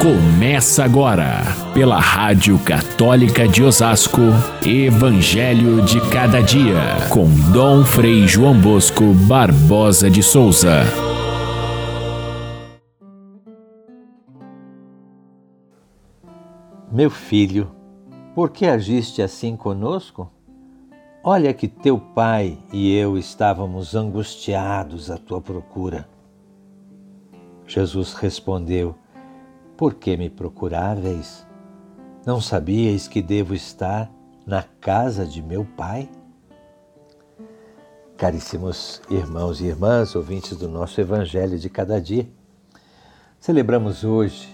Começa 0.00 0.84
agora, 0.84 1.42
pela 1.72 1.98
Rádio 1.98 2.58
Católica 2.58 3.48
de 3.48 3.62
Osasco, 3.62 4.20
Evangelho 4.64 5.82
de 5.82 6.00
Cada 6.10 6.42
Dia, 6.42 7.08
com 7.10 7.26
Dom 7.50 7.82
Frei 7.82 8.28
João 8.28 8.60
Bosco 8.60 9.14
Barbosa 9.26 10.10
de 10.10 10.22
Souza. 10.22 10.82
Meu 16.92 17.08
filho, 17.10 17.70
por 18.34 18.50
que 18.50 18.66
agiste 18.66 19.22
assim 19.22 19.56
conosco? 19.56 20.30
Olha 21.24 21.54
que 21.54 21.66
teu 21.66 21.98
pai 21.98 22.58
e 22.70 22.94
eu 22.94 23.16
estávamos 23.16 23.94
angustiados 23.94 25.10
à 25.10 25.16
tua 25.16 25.40
procura. 25.40 26.06
Jesus 27.66 28.12
respondeu: 28.12 28.94
por 29.76 29.94
que 29.94 30.16
me 30.16 30.30
procuráveis? 30.30 31.46
Não 32.24 32.40
sabíeis 32.40 33.06
que 33.06 33.20
devo 33.20 33.54
estar 33.54 34.10
na 34.46 34.62
casa 34.62 35.26
de 35.26 35.42
meu 35.42 35.64
Pai? 35.64 36.08
Caríssimos 38.16 39.02
irmãos 39.10 39.60
e 39.60 39.66
irmãs, 39.66 40.16
ouvintes 40.16 40.56
do 40.56 40.66
nosso 40.66 40.98
Evangelho 40.98 41.58
de 41.58 41.68
cada 41.68 42.00
dia, 42.00 42.26
celebramos 43.38 44.02
hoje 44.02 44.48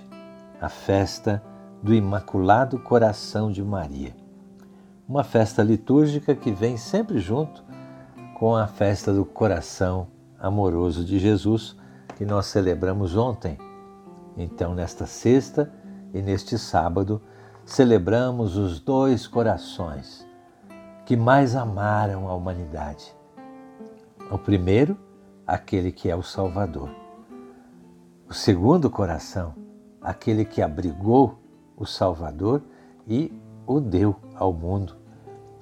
a 0.60 0.68
festa 0.68 1.40
do 1.80 1.94
Imaculado 1.94 2.78
Coração 2.80 3.52
de 3.52 3.62
Maria. 3.62 4.16
Uma 5.08 5.22
festa 5.22 5.62
litúrgica 5.62 6.34
que 6.34 6.50
vem 6.50 6.76
sempre 6.76 7.20
junto 7.20 7.62
com 8.34 8.56
a 8.56 8.66
festa 8.66 9.12
do 9.12 9.24
coração 9.24 10.08
amoroso 10.38 11.04
de 11.04 11.20
Jesus, 11.20 11.76
que 12.16 12.24
nós 12.24 12.46
celebramos 12.46 13.16
ontem 13.16 13.56
então, 14.36 14.74
nesta 14.74 15.06
sexta 15.06 15.72
e 16.12 16.22
neste 16.22 16.58
sábado, 16.58 17.20
celebramos 17.64 18.56
os 18.56 18.80
dois 18.80 19.26
corações 19.26 20.26
que 21.04 21.16
mais 21.16 21.54
amaram 21.54 22.28
a 22.28 22.34
humanidade. 22.34 23.14
O 24.30 24.38
primeiro, 24.38 24.96
aquele 25.46 25.92
que 25.92 26.08
é 26.08 26.16
o 26.16 26.22
Salvador. 26.22 26.90
O 28.28 28.34
segundo 28.34 28.88
coração, 28.88 29.54
aquele 30.00 30.44
que 30.44 30.62
abrigou 30.62 31.38
o 31.76 31.84
Salvador 31.84 32.62
e 33.06 33.32
o 33.66 33.80
deu 33.80 34.16
ao 34.34 34.52
mundo 34.52 34.96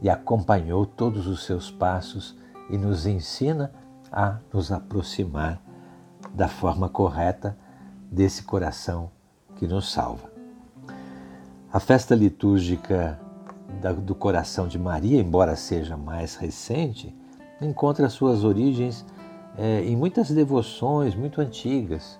e 0.00 0.08
acompanhou 0.08 0.86
todos 0.86 1.26
os 1.26 1.44
seus 1.44 1.70
passos 1.70 2.36
e 2.68 2.78
nos 2.78 3.06
ensina 3.06 3.72
a 4.12 4.38
nos 4.52 4.70
aproximar 4.70 5.60
da 6.32 6.48
forma 6.48 6.88
correta 6.88 7.56
desse 8.10 8.42
coração 8.42 9.10
que 9.56 9.66
nos 9.66 9.92
salva. 9.92 10.30
A 11.72 11.78
festa 11.78 12.14
litúrgica 12.14 13.20
do 14.02 14.14
coração 14.14 14.66
de 14.66 14.78
Maria, 14.78 15.20
embora 15.20 15.54
seja 15.54 15.96
mais 15.96 16.34
recente, 16.34 17.14
encontra 17.60 18.08
suas 18.08 18.42
origens 18.42 19.06
é, 19.56 19.84
em 19.84 19.94
muitas 19.94 20.30
devoções 20.30 21.14
muito 21.14 21.40
antigas. 21.40 22.18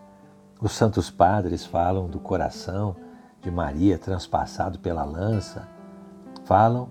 Os 0.61 0.73
santos 0.73 1.11
padres 1.11 1.65
falam 1.65 2.07
do 2.07 2.21
coração 2.21 2.95
de 3.43 3.51
Maria 3.51 3.99
transpassado 3.99 4.79
pela 4.79 5.03
lança, 5.03 5.67
falam 6.45 6.89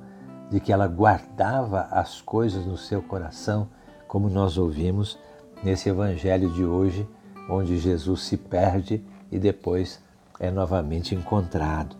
de 0.49 0.59
que 0.59 0.73
ela 0.73 0.87
guardava 0.87 1.87
as 1.91 2.19
coisas 2.21 2.65
no 2.65 2.75
seu 2.75 3.01
coração, 3.01 3.69
como 4.07 4.29
nós 4.29 4.57
ouvimos 4.57 5.17
nesse 5.63 5.89
evangelho 5.89 6.51
de 6.51 6.65
hoje 6.65 7.07
onde 7.49 7.77
Jesus 7.77 8.21
se 8.21 8.37
perde 8.37 9.03
e 9.31 9.39
depois 9.39 9.99
é 10.39 10.51
novamente 10.51 11.15
encontrado. 11.15 11.95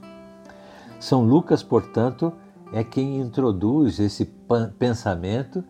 São 1.00 1.24
Lucas, 1.24 1.64
portanto, 1.64 2.32
é 2.72 2.84
quem 2.84 3.20
introduz 3.20 4.00
esse 4.00 4.26
pensamento 4.78 5.64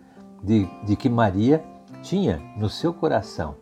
de, 0.44 0.68
de 0.86 0.96
que 0.96 1.10
Maria 1.10 1.64
tinha 2.02 2.42
no 2.58 2.70
seu 2.70 2.94
coração, 2.94 3.56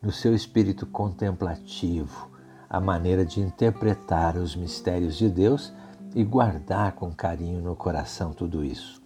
no 0.00 0.12
seu 0.12 0.34
espírito 0.34 0.86
contemplativo, 0.86 2.30
a 2.68 2.80
maneira 2.80 3.24
de 3.24 3.40
interpretar 3.40 4.36
os 4.36 4.54
mistérios 4.54 5.16
de 5.16 5.28
Deus 5.28 5.72
e 6.14 6.22
guardar 6.22 6.92
com 6.92 7.10
carinho 7.12 7.60
no 7.60 7.74
coração 7.74 8.32
tudo 8.32 8.64
isso. 8.64 9.02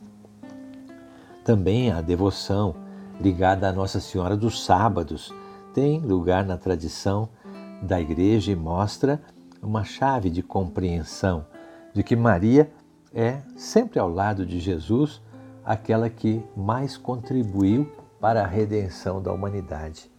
Também 1.45 1.91
a 1.91 2.01
devoção 2.01 2.75
ligada 3.21 3.69
à 3.69 3.73
Nossa 3.73 4.01
Senhora 4.01 4.37
dos 4.37 4.65
Sábados, 4.65 5.33
tem 5.75 6.01
lugar 6.01 6.45
na 6.45 6.57
tradição 6.57 7.29
da 7.83 8.01
igreja 8.01 8.53
e 8.53 8.57
mostra 8.57 9.21
uma 9.63 9.85
chave 9.85 10.31
de 10.31 10.43
compreensão 10.43 11.47
de 11.93 12.03
que 12.03 12.17
Maria 12.17 12.71
é 13.13 13.41
sempre 13.57 13.99
ao 13.99 14.09
lado 14.09 14.45
de 14.45 14.61
Jesus 14.61 15.23
aquela 15.65 16.09
que 16.09 16.43
mais 16.57 16.97
contribuiu 16.97 17.91
para 18.21 18.43
a 18.43 18.47
redenção 18.47 19.23
da 19.23 19.33
humanidade. 19.33 20.11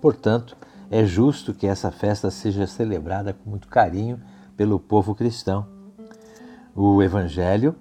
Portanto, 0.00 0.56
é 0.90 1.04
justo 1.04 1.54
que 1.54 1.66
essa 1.66 1.90
festa 1.90 2.30
seja 2.30 2.66
celebrada 2.66 3.32
com 3.32 3.50
muito 3.50 3.68
carinho 3.68 4.20
pelo 4.56 4.78
povo 4.78 5.14
cristão. 5.14 5.66
O 6.74 7.02
Evangelho 7.02 7.74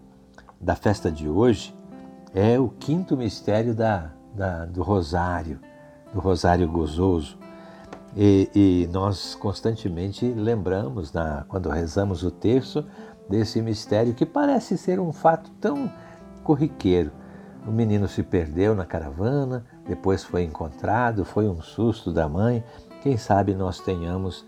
da 0.60 0.76
festa 0.76 1.12
de 1.12 1.28
hoje 1.28 1.76
é 2.34 2.60
o 2.60 2.70
quinto 2.70 3.18
mistério 3.18 3.74
da, 3.74 4.12
da, 4.36 4.66
do 4.66 4.84
Rosário 4.84 5.60
do 6.14 6.20
Rosário 6.20 6.68
Gozoso. 6.68 7.38
E, 8.16 8.50
e 8.56 8.90
nós 8.92 9.36
constantemente 9.36 10.26
lembramos, 10.26 11.14
na, 11.14 11.46
quando 11.48 11.70
rezamos 11.70 12.24
o 12.24 12.32
terço, 12.32 12.86
desse 13.30 13.62
mistério 13.62 14.16
que 14.16 14.26
parece 14.26 14.78
ser 14.78 15.00
um 15.00 15.14
fato 15.14 15.52
tão 15.62 15.92
corriqueiro. 16.44 17.12
O 17.68 17.72
menino 17.72 18.08
se 18.08 18.24
perdeu 18.24 18.74
na 18.74 18.86
caravana, 18.86 19.66
depois 19.86 20.24
foi 20.24 20.44
encontrado, 20.44 21.24
foi 21.24 21.48
um 21.48 21.62
susto 21.62 22.12
da 22.12 22.28
mãe. 22.28 22.64
Quem 23.04 23.18
sabe 23.18 23.54
nós 23.54 23.80
tenhamos 23.80 24.46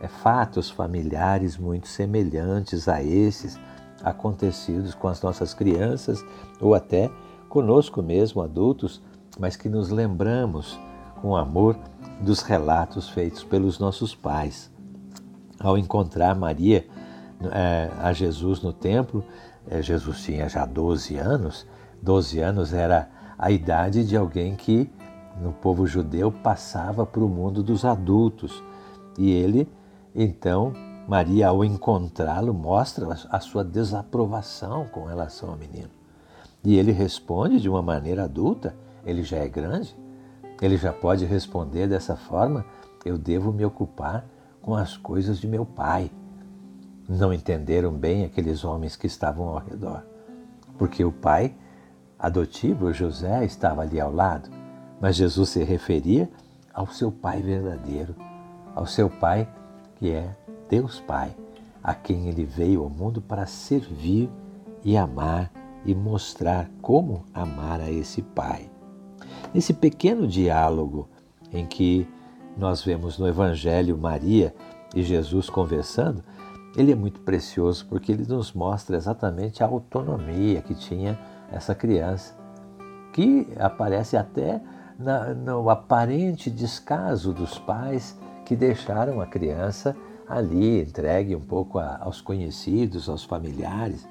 é, 0.00 0.08
fatos 0.08 0.68
familiares 0.68 1.56
muito 1.56 1.86
semelhantes 1.86 2.88
a 2.88 3.02
esses 3.02 3.58
acontecidos 4.02 4.94
com 4.94 5.06
as 5.06 5.22
nossas 5.22 5.54
crianças 5.54 6.24
ou 6.60 6.74
até 6.74 7.10
conosco 7.48 8.02
mesmo, 8.02 8.42
adultos, 8.42 9.00
mas 9.38 9.56
que 9.56 9.68
nos 9.68 9.90
lembramos 9.90 10.78
com 11.24 11.34
amor 11.34 11.74
dos 12.20 12.42
relatos 12.42 13.08
feitos 13.08 13.42
pelos 13.42 13.78
nossos 13.78 14.14
pais. 14.14 14.70
Ao 15.58 15.78
encontrar 15.78 16.34
Maria, 16.34 16.86
é, 17.50 17.90
a 17.98 18.12
Jesus 18.12 18.60
no 18.60 18.74
templo, 18.74 19.24
é, 19.66 19.80
Jesus 19.80 20.22
tinha 20.22 20.50
já 20.50 20.66
12 20.66 21.16
anos, 21.16 21.66
12 22.02 22.40
anos 22.40 22.74
era 22.74 23.08
a 23.38 23.50
idade 23.50 24.04
de 24.04 24.14
alguém 24.14 24.54
que 24.54 24.90
no 25.40 25.50
povo 25.50 25.86
judeu 25.86 26.30
passava 26.30 27.06
para 27.06 27.24
o 27.24 27.28
mundo 27.28 27.62
dos 27.62 27.86
adultos. 27.86 28.62
E 29.16 29.30
ele, 29.30 29.66
então, 30.14 30.74
Maria, 31.08 31.48
ao 31.48 31.64
encontrá-lo, 31.64 32.52
mostra 32.52 33.08
a 33.30 33.40
sua 33.40 33.64
desaprovação 33.64 34.88
com 34.88 35.06
relação 35.06 35.48
ao 35.48 35.56
menino. 35.56 35.88
E 36.62 36.76
ele 36.76 36.92
responde 36.92 37.62
de 37.62 37.68
uma 37.70 37.80
maneira 37.80 38.24
adulta, 38.24 38.76
ele 39.06 39.22
já 39.22 39.38
é 39.38 39.48
grande, 39.48 40.03
ele 40.60 40.76
já 40.76 40.92
pode 40.92 41.24
responder 41.24 41.88
dessa 41.88 42.16
forma: 42.16 42.64
eu 43.04 43.18
devo 43.18 43.52
me 43.52 43.64
ocupar 43.64 44.24
com 44.62 44.74
as 44.74 44.96
coisas 44.96 45.38
de 45.38 45.46
meu 45.46 45.64
pai. 45.66 46.10
Não 47.08 47.32
entenderam 47.32 47.92
bem 47.92 48.24
aqueles 48.24 48.64
homens 48.64 48.96
que 48.96 49.06
estavam 49.06 49.48
ao 49.48 49.58
redor, 49.58 50.02
porque 50.78 51.04
o 51.04 51.12
pai 51.12 51.54
adotivo, 52.18 52.92
José, 52.92 53.44
estava 53.44 53.82
ali 53.82 54.00
ao 54.00 54.12
lado, 54.12 54.48
mas 55.00 55.16
Jesus 55.16 55.50
se 55.50 55.62
referia 55.62 56.30
ao 56.72 56.86
seu 56.86 57.12
pai 57.12 57.42
verdadeiro, 57.42 58.14
ao 58.74 58.86
seu 58.86 59.10
pai 59.10 59.46
que 59.96 60.10
é 60.10 60.34
Deus 60.68 61.00
Pai, 61.00 61.34
a 61.82 61.94
quem 61.94 62.28
ele 62.28 62.44
veio 62.44 62.82
ao 62.82 62.90
mundo 62.90 63.20
para 63.20 63.46
servir 63.46 64.30
e 64.82 64.96
amar 64.96 65.50
e 65.84 65.94
mostrar 65.94 66.68
como 66.80 67.24
amar 67.32 67.80
a 67.80 67.90
esse 67.90 68.22
pai. 68.22 68.73
Nesse 69.52 69.74
pequeno 69.74 70.26
diálogo 70.26 71.08
em 71.52 71.66
que 71.66 72.08
nós 72.56 72.82
vemos 72.82 73.18
no 73.18 73.26
Evangelho 73.26 73.98
Maria 73.98 74.54
e 74.94 75.02
Jesus 75.02 75.50
conversando, 75.50 76.22
ele 76.76 76.92
é 76.92 76.94
muito 76.94 77.20
precioso 77.20 77.86
porque 77.88 78.12
ele 78.12 78.24
nos 78.26 78.52
mostra 78.52 78.96
exatamente 78.96 79.62
a 79.62 79.66
autonomia 79.66 80.60
que 80.60 80.74
tinha 80.74 81.18
essa 81.50 81.74
criança, 81.74 82.34
que 83.12 83.46
aparece 83.58 84.16
até 84.16 84.60
na, 84.98 85.34
no 85.34 85.70
aparente 85.70 86.50
descaso 86.50 87.32
dos 87.32 87.58
pais 87.58 88.18
que 88.44 88.56
deixaram 88.56 89.20
a 89.20 89.26
criança 89.26 89.96
ali, 90.28 90.82
entregue 90.82 91.34
um 91.36 91.40
pouco 91.40 91.78
a, 91.78 91.98
aos 92.00 92.20
conhecidos, 92.20 93.08
aos 93.08 93.24
familiares, 93.24 94.06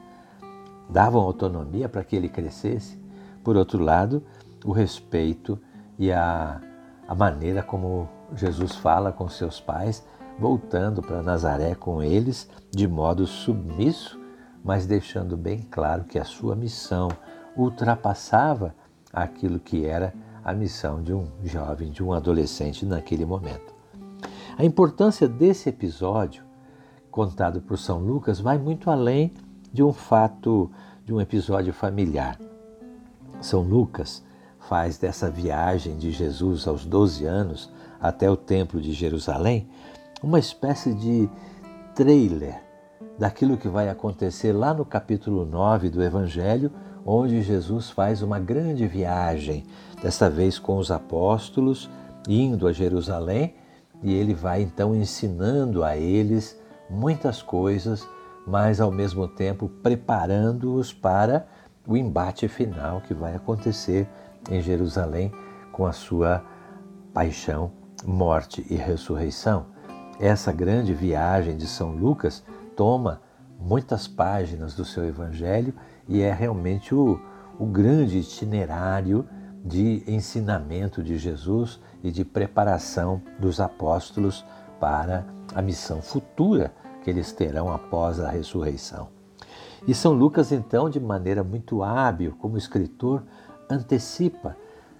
davam 0.89 1.21
autonomia 1.21 1.89
para 1.89 2.03
que 2.03 2.15
ele 2.15 2.29
crescesse. 2.29 3.01
Por 3.43 3.57
outro 3.57 3.83
lado, 3.83 4.23
o 4.63 4.71
respeito 4.71 5.59
e 5.97 6.11
a, 6.11 6.61
a 7.07 7.15
maneira 7.15 7.61
como 7.61 8.09
Jesus 8.35 8.75
fala 8.75 9.11
com 9.11 9.27
seus 9.29 9.59
pais 9.59 10.05
voltando 10.39 11.01
para 11.01 11.21
Nazaré 11.21 11.75
com 11.75 12.01
eles 12.01 12.49
de 12.71 12.87
modo 12.87 13.27
submisso, 13.27 14.19
mas 14.63 14.85
deixando 14.85 15.37
bem 15.37 15.61
claro 15.61 16.05
que 16.05 16.17
a 16.17 16.25
sua 16.25 16.55
missão 16.55 17.09
ultrapassava 17.55 18.75
aquilo 19.11 19.59
que 19.59 19.85
era 19.85 20.13
a 20.43 20.53
missão 20.53 21.01
de 21.01 21.13
um 21.13 21.27
jovem, 21.43 21.91
de 21.91 22.03
um 22.03 22.11
adolescente 22.11 22.85
naquele 22.85 23.25
momento. 23.25 23.73
A 24.57 24.65
importância 24.65 25.27
desse 25.27 25.69
episódio, 25.69 26.43
contado 27.11 27.61
por 27.61 27.77
São 27.77 27.99
Lucas, 27.99 28.39
vai 28.39 28.57
muito 28.57 28.89
além 28.89 29.31
de 29.71 29.83
um 29.83 29.93
fato, 29.93 30.69
de 31.05 31.13
um 31.13 31.21
episódio 31.21 31.73
familiar. 31.73 32.39
São 33.39 33.61
Lucas 33.61 34.23
faz 34.73 34.97
dessa 34.97 35.29
viagem 35.29 35.97
de 35.97 36.09
Jesus 36.09 36.67
aos 36.67 36.83
12 36.83 37.27
anos 37.27 37.71
até 38.01 38.27
o 38.27 38.35
Templo 38.35 38.81
de 38.81 38.91
Jerusalém 38.91 39.69
uma 40.23 40.39
espécie 40.39 40.95
de 40.95 41.29
trailer 41.93 42.59
daquilo 43.19 43.55
que 43.55 43.67
vai 43.67 43.87
acontecer 43.87 44.51
lá 44.51 44.73
no 44.73 44.83
capítulo 44.83 45.45
9 45.45 45.91
do 45.91 46.01
Evangelho, 46.01 46.71
onde 47.05 47.43
Jesus 47.43 47.91
faz 47.91 48.23
uma 48.23 48.39
grande 48.39 48.87
viagem, 48.87 49.63
desta 50.01 50.27
vez 50.27 50.57
com 50.57 50.77
os 50.79 50.89
apóstolos, 50.89 51.87
indo 52.27 52.67
a 52.67 52.73
Jerusalém, 52.73 53.53
e 54.01 54.11
ele 54.11 54.33
vai 54.33 54.63
então 54.63 54.95
ensinando 54.95 55.83
a 55.83 55.95
eles 55.95 56.59
muitas 56.89 57.43
coisas, 57.43 58.09
mas 58.47 58.81
ao 58.81 58.89
mesmo 58.89 59.27
tempo 59.27 59.69
preparando-os 59.83 60.91
para 60.91 61.45
o 61.87 61.95
embate 61.95 62.47
final 62.47 63.01
que 63.01 63.13
vai 63.13 63.35
acontecer 63.35 64.09
em 64.49 64.61
Jerusalém 64.61 65.31
com 65.71 65.85
a 65.85 65.91
sua 65.91 66.43
paixão, 67.13 67.71
morte 68.05 68.65
e 68.69 68.75
ressurreição. 68.75 69.67
Essa 70.19 70.51
grande 70.51 70.93
viagem 70.93 71.57
de 71.57 71.67
São 71.67 71.91
Lucas 71.91 72.43
toma 72.75 73.21
muitas 73.59 74.07
páginas 74.07 74.73
do 74.73 74.83
seu 74.83 75.05
evangelho 75.05 75.73
e 76.07 76.21
é 76.21 76.31
realmente 76.31 76.93
o, 76.93 77.19
o 77.57 77.65
grande 77.65 78.19
itinerário 78.19 79.27
de 79.63 80.03
ensinamento 80.05 81.01
de 81.01 81.17
Jesus 81.17 81.79
e 82.03 82.11
de 82.11 82.25
preparação 82.25 83.21
dos 83.39 83.59
apóstolos 83.59 84.45
para 84.79 85.25
a 85.55 85.61
missão 85.61 86.01
futura 86.01 86.73
que 87.03 87.09
eles 87.09 87.31
terão 87.31 87.71
após 87.71 88.19
a 88.19 88.29
ressurreição. 88.29 89.07
E 89.87 89.93
São 89.93 90.13
Lucas, 90.13 90.51
então, 90.51 90.89
de 90.89 90.99
maneira 90.99 91.43
muito 91.43 91.83
hábil, 91.83 92.35
como 92.39 92.57
escritor, 92.57 93.23
antecipa, 93.73 94.55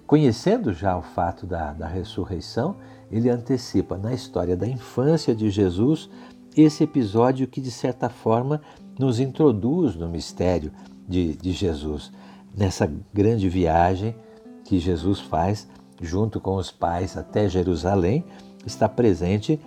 conhecendo 0.05 0.73
já 0.73 0.97
o 0.97 1.01
fato 1.01 1.45
da, 1.45 1.73
da 1.73 1.87
ressurreição, 1.87 2.75
ele 3.11 3.29
antecipa 3.29 3.97
na 3.97 4.13
história 4.13 4.55
da 4.55 4.67
infância 4.67 5.35
de 5.35 5.49
Jesus 5.49 6.09
esse 6.55 6.83
episódio 6.83 7.47
que, 7.47 7.61
de 7.61 7.71
certa 7.71 8.09
forma, 8.09 8.61
nos 8.97 9.19
introduz 9.19 9.95
no 9.95 10.07
mistério 10.07 10.71
de, 11.07 11.35
de 11.35 11.51
Jesus, 11.51 12.11
nessa 12.55 12.91
grande 13.13 13.49
viagem 13.49 14.15
que 14.63 14.79
Jesus 14.79 15.19
faz 15.19 15.67
junto 16.01 16.39
com 16.39 16.55
os 16.55 16.71
pais 16.71 17.17
até 17.17 17.47
Jerusalém, 17.47 18.25
está 18.65 18.87
presente 18.87 19.59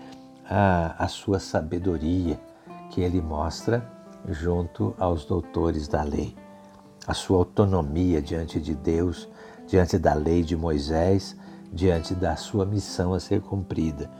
a, 0.48 0.94
a 0.98 1.08
sua 1.08 1.38
sabedoria 1.38 2.38
que 2.90 3.00
ele 3.00 3.20
mostra 3.20 3.86
junto 4.28 4.94
aos 4.98 5.24
doutores 5.24 5.88
da 5.88 6.02
lei. 6.02 6.45
A 7.06 7.14
sua 7.14 7.38
autonomia 7.38 8.20
diante 8.20 8.60
de 8.60 8.74
Deus, 8.74 9.28
diante 9.66 9.98
da 9.98 10.14
lei 10.14 10.42
de 10.42 10.56
Moisés, 10.56 11.36
diante 11.72 12.14
da 12.14 12.36
sua 12.36 12.64
missão 12.64 13.14
a 13.14 13.20
ser 13.20 13.40
cumprida. 13.40 14.10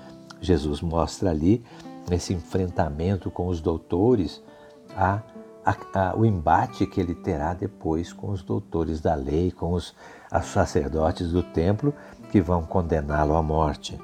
Jesus 0.41 0.81
mostra 0.81 1.31
ali, 1.31 1.65
nesse 2.09 2.33
enfrentamento 2.33 3.31
com 3.31 3.49
os 3.49 3.61
doutores, 3.61 4.43
a, 4.95 5.23
a, 5.65 5.77
a, 5.95 6.17
o 6.17 6.25
embate 6.25 6.87
que 6.87 7.01
ele 7.01 7.15
terá 7.15 7.55
depois 7.55 8.13
com 8.13 8.31
os 8.31 8.43
doutores 8.43 9.01
da 9.01 9.15
lei, 9.15 9.51
com 9.51 9.73
os 9.73 9.95
sacerdotes 10.43 11.33
do 11.33 11.43
templo 11.43 11.93
que 12.31 12.41
vão 12.41 12.63
condená-lo 12.63 13.35
à 13.35 13.43
morte. 13.43 13.99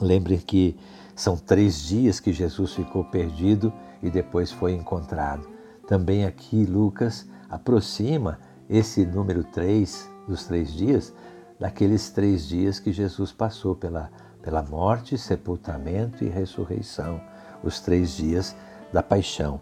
Lembrem 0.00 0.38
que 0.38 0.76
são 1.14 1.36
três 1.36 1.80
dias 1.80 2.20
que 2.20 2.32
Jesus 2.32 2.74
ficou 2.74 3.04
perdido 3.04 3.72
e 4.02 4.10
depois 4.10 4.52
foi 4.52 4.74
encontrado. 4.74 5.48
Também 5.86 6.26
aqui 6.26 6.64
Lucas 6.66 7.26
aproxima 7.48 8.38
esse 8.68 9.04
número 9.04 9.44
três 9.44 10.10
dos 10.26 10.44
três 10.44 10.72
dias 10.72 11.12
daqueles 11.58 12.10
três 12.10 12.46
dias 12.46 12.78
que 12.78 12.92
Jesus 12.92 13.32
passou 13.32 13.74
pela, 13.74 14.10
pela 14.42 14.62
morte, 14.62 15.16
sepultamento 15.16 16.24
e 16.24 16.28
ressurreição, 16.28 17.20
os 17.62 17.80
três 17.80 18.16
dias 18.16 18.54
da 18.92 19.02
paixão. 19.02 19.60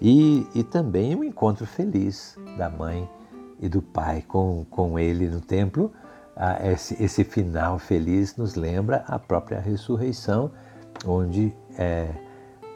E, 0.00 0.46
e 0.54 0.62
também 0.62 1.14
o 1.14 1.24
encontro 1.24 1.66
feliz 1.66 2.36
da 2.58 2.68
mãe 2.68 3.08
e 3.60 3.68
do 3.68 3.80
pai 3.80 4.22
com, 4.22 4.66
com 4.68 4.98
ele 4.98 5.28
no 5.28 5.40
templo. 5.40 5.92
Ah, 6.36 6.58
esse, 6.70 7.02
esse 7.02 7.24
final 7.24 7.78
feliz 7.78 8.36
nos 8.36 8.54
lembra 8.54 9.04
a 9.06 9.18
própria 9.18 9.60
ressurreição, 9.60 10.50
onde 11.06 11.54
é, 11.78 12.10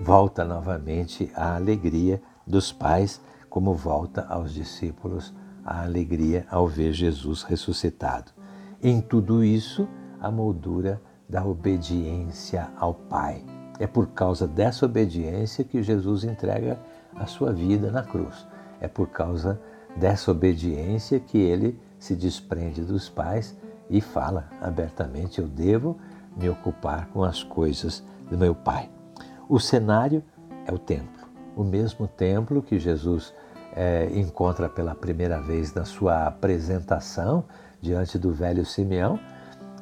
volta 0.00 0.44
novamente 0.44 1.30
a 1.34 1.56
alegria 1.56 2.22
dos 2.46 2.72
pais, 2.72 3.20
como 3.48 3.74
volta 3.74 4.26
aos 4.28 4.52
discípulos 4.52 5.34
a 5.64 5.82
alegria 5.82 6.46
ao 6.50 6.66
ver 6.66 6.92
Jesus 6.92 7.42
ressuscitado. 7.42 8.32
Em 8.82 9.00
tudo 9.00 9.44
isso, 9.44 9.88
a 10.20 10.30
moldura 10.30 11.00
da 11.28 11.44
obediência 11.44 12.70
ao 12.76 12.94
Pai. 12.94 13.44
É 13.78 13.86
por 13.86 14.08
causa 14.08 14.46
dessa 14.46 14.86
obediência 14.86 15.62
que 15.62 15.82
Jesus 15.82 16.24
entrega 16.24 16.78
a 17.14 17.26
sua 17.26 17.52
vida 17.52 17.90
na 17.90 18.02
cruz. 18.02 18.46
É 18.80 18.88
por 18.88 19.08
causa 19.08 19.60
dessa 19.96 20.30
obediência 20.30 21.20
que 21.20 21.38
ele 21.38 21.78
se 21.98 22.14
desprende 22.14 22.82
dos 22.82 23.08
pais 23.08 23.56
e 23.90 24.00
fala 24.00 24.48
abertamente: 24.60 25.40
Eu 25.40 25.48
devo 25.48 25.98
me 26.36 26.48
ocupar 26.48 27.08
com 27.08 27.22
as 27.22 27.42
coisas 27.42 28.02
do 28.30 28.38
meu 28.38 28.54
Pai. 28.54 28.90
O 29.48 29.58
cenário 29.58 30.22
é 30.66 30.72
o 30.72 30.78
templo, 30.78 31.28
o 31.56 31.64
mesmo 31.64 32.06
templo 32.06 32.62
que 32.62 32.78
Jesus 32.78 33.34
é, 33.78 34.10
encontra 34.12 34.68
pela 34.68 34.92
primeira 34.92 35.40
vez 35.40 35.72
na 35.72 35.84
sua 35.84 36.26
apresentação 36.26 37.44
diante 37.80 38.18
do 38.18 38.32
velho 38.32 38.66
Simeão 38.66 39.20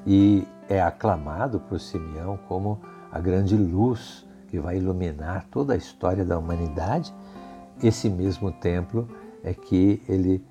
e 0.06 0.46
é 0.68 0.82
aclamado 0.82 1.58
por 1.60 1.80
Simeão 1.80 2.38
como 2.46 2.78
a 3.10 3.18
grande 3.18 3.56
luz 3.56 4.26
que 4.48 4.60
vai 4.60 4.76
iluminar 4.76 5.46
toda 5.50 5.72
a 5.72 5.76
história 5.78 6.26
da 6.26 6.38
humanidade. 6.38 7.14
Esse 7.82 8.10
mesmo 8.10 8.52
templo 8.52 9.08
é 9.42 9.54
que 9.54 10.02
ele 10.06 10.44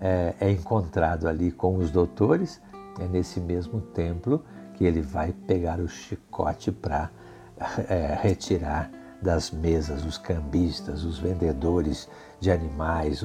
é, 0.00 0.34
é 0.40 0.50
encontrado 0.52 1.26
ali 1.26 1.50
com 1.50 1.78
os 1.78 1.90
doutores, 1.90 2.62
é 3.00 3.08
nesse 3.08 3.40
mesmo 3.40 3.80
templo 3.80 4.44
que 4.74 4.84
ele 4.84 5.02
vai 5.02 5.32
pegar 5.32 5.80
o 5.80 5.88
chicote 5.88 6.70
para 6.70 7.10
é, 7.90 8.16
retirar 8.22 9.01
das 9.22 9.50
mesas 9.50 10.04
os 10.04 10.18
cambistas, 10.18 11.04
os 11.04 11.18
vendedores 11.18 12.08
de 12.40 12.50
animais 12.50 13.22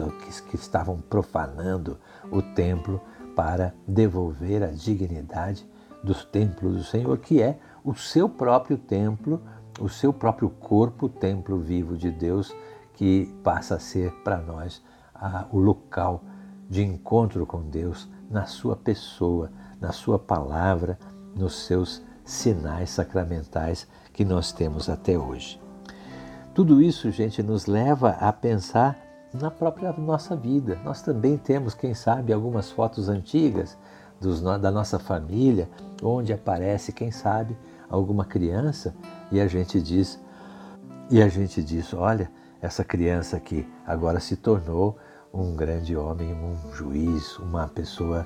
que, 0.49 0.55
estavam 0.55 1.01
profanando 1.01 1.97
o 2.31 2.41
templo 2.41 3.01
para 3.35 3.73
devolver 3.87 4.63
a 4.63 4.67
dignidade 4.67 5.67
do 6.03 6.13
templo 6.13 6.71
do 6.71 6.83
Senhor, 6.83 7.17
que 7.17 7.41
é 7.41 7.57
o 7.83 7.95
seu 7.95 8.29
próprio 8.29 8.77
templo, 8.77 9.41
o 9.79 9.89
seu 9.89 10.13
próprio 10.13 10.49
corpo, 10.49 11.07
o 11.07 11.09
templo 11.09 11.59
vivo 11.59 11.97
de 11.97 12.11
Deus, 12.11 12.55
que 12.93 13.25
passa 13.43 13.75
a 13.75 13.79
ser 13.79 14.11
para 14.23 14.37
nós 14.37 14.83
o 15.51 15.57
local 15.57 16.23
de 16.69 16.83
encontro 16.83 17.45
com 17.45 17.61
Deus 17.61 18.07
na 18.29 18.45
sua 18.45 18.75
pessoa, 18.75 19.51
na 19.79 19.91
sua 19.91 20.19
palavra, 20.19 20.99
nos 21.35 21.65
seus 21.65 22.03
sinais 22.23 22.89
sacramentais 22.89 23.87
que 24.13 24.25
nós 24.25 24.51
temos 24.51 24.89
até 24.89 25.17
hoje. 25.17 25.66
Tudo 26.57 26.81
isso, 26.81 27.11
gente, 27.11 27.43
nos 27.43 27.67
leva 27.67 28.17
a 28.19 28.33
pensar 28.33 28.97
na 29.31 29.51
própria 29.51 29.93
nossa 29.93 30.35
vida. 30.35 30.79
Nós 30.83 31.03
também 31.03 31.37
temos, 31.37 31.75
quem 31.75 31.93
sabe, 31.93 32.33
algumas 32.33 32.71
fotos 32.71 33.09
antigas 33.09 33.77
dos, 34.19 34.41
da 34.41 34.71
nossa 34.71 34.97
família, 34.97 35.69
onde 36.01 36.33
aparece, 36.33 36.91
quem 36.91 37.11
sabe, 37.11 37.55
alguma 37.87 38.25
criança 38.25 38.95
e 39.31 39.39
a 39.39 39.45
gente 39.45 39.79
diz, 39.79 40.19
e 41.11 41.21
a 41.21 41.27
gente 41.27 41.61
diz, 41.61 41.93
olha, 41.93 42.27
essa 42.59 42.83
criança 42.83 43.39
que 43.39 43.71
agora 43.85 44.19
se 44.19 44.35
tornou 44.35 44.97
um 45.31 45.55
grande 45.55 45.95
homem, 45.95 46.33
um 46.33 46.73
juiz, 46.73 47.37
uma 47.37 47.67
pessoa 47.67 48.25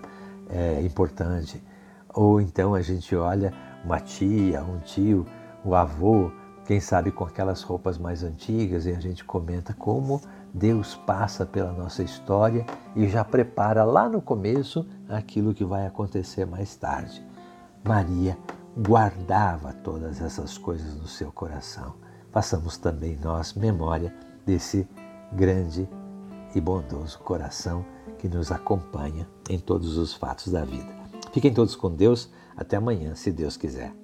é, 0.49 0.81
importante. 0.81 1.61
Ou 2.07 2.39
então 2.39 2.75
a 2.75 2.81
gente 2.81 3.13
olha 3.13 3.53
uma 3.83 3.99
tia, 3.99 4.63
um 4.63 4.79
tio 4.79 5.27
o 5.65 5.75
avô, 5.75 6.31
quem 6.65 6.79
sabe 6.79 7.11
com 7.11 7.23
aquelas 7.23 7.61
roupas 7.61 7.97
mais 7.97 8.23
antigas, 8.23 8.85
e 8.85 8.91
a 8.91 8.99
gente 8.99 9.23
comenta 9.23 9.73
como 9.73 10.21
Deus 10.53 10.95
passa 10.95 11.45
pela 11.45 11.71
nossa 11.71 12.03
história 12.03 12.65
e 12.95 13.07
já 13.07 13.23
prepara 13.23 13.83
lá 13.83 14.07
no 14.07 14.21
começo 14.21 14.85
aquilo 15.09 15.53
que 15.53 15.65
vai 15.65 15.85
acontecer 15.85 16.45
mais 16.45 16.75
tarde. 16.75 17.25
Maria 17.83 18.37
guardava 18.77 19.73
todas 19.73 20.21
essas 20.21 20.57
coisas 20.57 20.95
no 20.95 21.07
seu 21.07 21.31
coração. 21.31 21.95
Façamos 22.31 22.77
também 22.77 23.17
nós 23.21 23.53
memória 23.53 24.13
desse 24.45 24.87
grande 25.33 25.87
e 26.53 26.61
bondoso 26.61 27.19
coração 27.19 27.85
que 28.17 28.29
nos 28.29 28.51
acompanha 28.51 29.27
em 29.49 29.59
todos 29.59 29.97
os 29.97 30.13
fatos 30.13 30.51
da 30.51 30.63
vida. 30.63 30.93
Fiquem 31.33 31.53
todos 31.53 31.75
com 31.75 31.89
Deus. 31.89 32.29
Até 32.55 32.75
amanhã, 32.77 33.15
se 33.15 33.31
Deus 33.31 33.57
quiser. 33.57 34.00